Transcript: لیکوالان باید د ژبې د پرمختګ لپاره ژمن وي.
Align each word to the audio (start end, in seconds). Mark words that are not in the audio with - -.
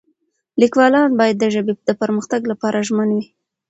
لیکوالان 0.61 1.09
باید 1.19 1.35
د 1.39 1.45
ژبې 1.53 1.73
د 1.89 1.91
پرمختګ 2.01 2.41
لپاره 2.51 2.77
ژمن 2.87 3.09
وي. 3.15 3.25